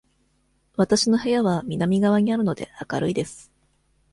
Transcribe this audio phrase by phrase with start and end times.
[0.77, 3.51] わたしの部屋は南側にあるので、明るいです。